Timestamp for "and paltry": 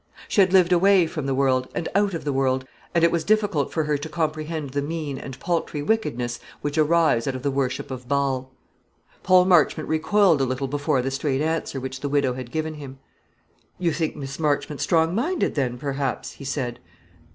5.19-5.83